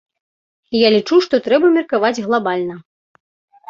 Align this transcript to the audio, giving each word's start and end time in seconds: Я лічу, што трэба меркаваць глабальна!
Я 0.77 0.87
лічу, 0.95 1.21
што 1.27 1.43
трэба 1.51 1.71
меркаваць 1.79 2.15
глабальна! 2.27 2.85